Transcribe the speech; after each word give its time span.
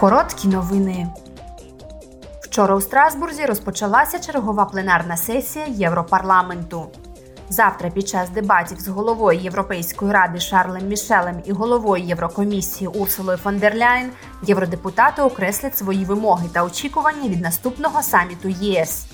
Короткі 0.00 0.48
новини. 0.48 1.08
Вчора 2.40 2.74
у 2.74 2.80
Страсбурзі 2.80 3.46
розпочалася 3.46 4.18
чергова 4.18 4.64
пленарна 4.64 5.16
сесія 5.16 5.64
Європарламенту. 5.68 6.86
Завтра, 7.48 7.90
під 7.90 8.08
час 8.08 8.30
дебатів 8.30 8.80
з 8.80 8.88
головою 8.88 9.40
Європейської 9.40 10.12
ради 10.12 10.40
Шарлем 10.40 10.88
Мішелем 10.88 11.42
і 11.44 11.52
головою 11.52 12.04
Єврокомісії 12.04 12.88
Урсулою 12.88 13.38
фон 13.38 13.58
дер 13.58 13.76
Ляйн, 13.76 14.10
євродепутати 14.42 15.22
окреслять 15.22 15.78
свої 15.78 16.04
вимоги 16.04 16.48
та 16.52 16.64
очікування 16.64 17.28
від 17.28 17.40
наступного 17.40 18.02
саміту 18.02 18.48
ЄС. 18.48 19.06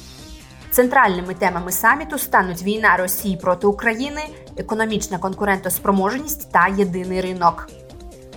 Центральними 0.71 1.35
темами 1.35 1.73
саміту 1.73 2.19
стануть 2.19 2.62
війна 2.62 2.96
Росії 2.96 3.37
проти 3.37 3.66
України, 3.66 4.23
економічна 4.57 5.19
конкурентоспроможність 5.19 6.53
та 6.53 6.69
єдиний 6.69 7.21
ринок. 7.21 7.69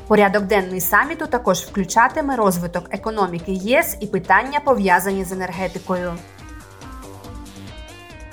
Порядок 0.08 0.44
денний 0.44 0.82
саміту 0.82 1.28
також 1.28 1.58
включатиме 1.58 2.36
розвиток 2.36 2.84
економіки 2.92 3.52
ЄС 3.52 3.98
і 4.00 4.08
питання 4.08 4.60
пов'язані 4.60 5.24
з 5.24 5.32
енергетикою. 5.32 6.14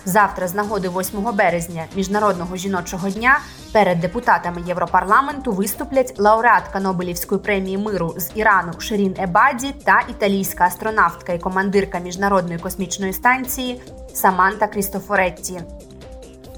Завтра, 0.05 0.49
з 0.49 0.55
нагоди 0.55 0.89
8 0.89 1.37
березня, 1.37 1.85
міжнародного 1.97 2.57
жіночого 2.57 3.11
дня, 3.11 3.39
перед 3.73 4.01
депутатами 4.01 4.63
Європарламенту 4.67 5.53
виступлять 5.53 6.15
лауреатка 6.19 6.81
Нобелівської 6.81 7.41
премії 7.41 7.79
миру 7.79 8.15
з 8.17 8.31
Ірану 8.35 8.73
Шерін 8.79 9.17
Ебаді 9.19 9.75
та 9.85 10.01
італійська 10.11 10.65
астронавтка 10.65 11.33
і 11.33 11.39
командирка 11.39 11.99
міжнародної 11.99 12.59
космічної 12.59 13.13
станції 13.13 13.83
Саманта 14.13 14.67
Крістофоретті. 14.67 15.61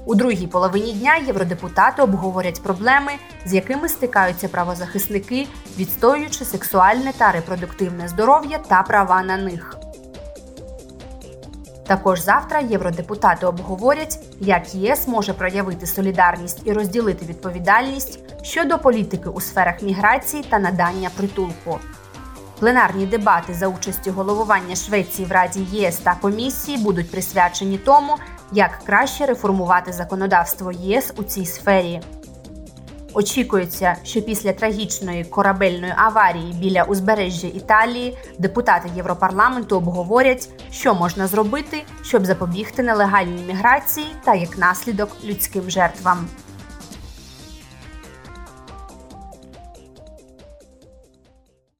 У 0.07 0.15
другій 0.15 0.47
половині 0.47 0.93
дня 0.93 1.15
євродепутати 1.15 2.01
обговорять 2.01 2.63
проблеми, 2.63 3.11
з 3.45 3.53
якими 3.53 3.89
стикаються 3.89 4.47
правозахисники, 4.47 5.47
відстоюючи 5.77 6.45
сексуальне 6.45 7.13
та 7.17 7.31
репродуктивне 7.31 8.07
здоров'я 8.07 8.57
та 8.57 8.83
права 8.83 9.23
на 9.23 9.37
них. 9.37 9.77
Також 11.87 12.21
завтра 12.21 12.59
євродепутати 12.59 13.45
обговорять, 13.45 14.19
як 14.39 14.75
ЄС 14.75 15.07
може 15.07 15.33
проявити 15.33 15.85
солідарність 15.87 16.61
і 16.65 16.73
розділити 16.73 17.25
відповідальність 17.25 18.19
щодо 18.41 18.79
політики 18.79 19.29
у 19.29 19.41
сферах 19.41 19.81
міграції 19.81 20.43
та 20.49 20.59
надання 20.59 21.09
притулку. 21.17 21.79
Пленарні 22.59 23.05
дебати 23.05 23.53
за 23.53 23.67
участю 23.67 24.11
головування 24.11 24.75
Швеції 24.75 25.27
в 25.27 25.31
Раді 25.31 25.59
ЄС 25.71 25.97
та 25.97 26.15
комісії 26.15 26.77
будуть 26.77 27.11
присвячені 27.11 27.77
тому, 27.77 28.17
як 28.51 28.79
краще 28.85 29.25
реформувати 29.25 29.93
законодавство 29.93 30.71
ЄС 30.71 31.13
у 31.17 31.23
цій 31.23 31.45
сфері. 31.45 32.01
Очікується, 33.13 33.95
що 34.03 34.21
після 34.21 34.53
трагічної 34.53 35.23
корабельної 35.23 35.93
аварії 35.95 36.53
біля 36.53 36.83
узбережжя 36.83 37.47
Італії 37.47 38.17
депутати 38.39 38.89
Європарламенту 38.95 39.77
обговорять, 39.77 40.49
що 40.71 40.95
можна 40.95 41.27
зробити, 41.27 41.83
щоб 42.03 42.25
запобігти 42.25 42.83
нелегальній 42.83 43.43
міграції 43.47 44.07
та 44.23 44.35
як 44.35 44.57
наслідок 44.57 45.09
людським 45.23 45.69
жертвам. 45.69 46.27